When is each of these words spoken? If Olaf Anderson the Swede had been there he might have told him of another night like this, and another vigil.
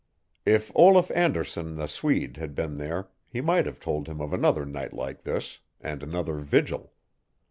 If 0.47 0.71
Olaf 0.73 1.11
Anderson 1.13 1.75
the 1.75 1.85
Swede 1.85 2.37
had 2.37 2.55
been 2.55 2.79
there 2.79 3.09
he 3.27 3.39
might 3.39 3.67
have 3.67 3.79
told 3.79 4.09
him 4.09 4.19
of 4.19 4.33
another 4.33 4.65
night 4.65 4.93
like 4.93 5.21
this, 5.21 5.59
and 5.79 6.01
another 6.01 6.37
vigil. 6.39 6.91